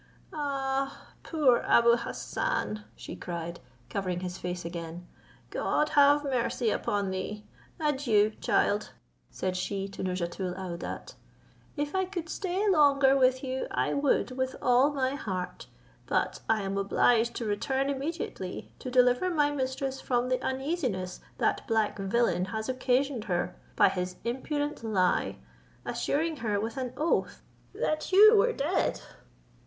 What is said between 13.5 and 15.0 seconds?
I would with all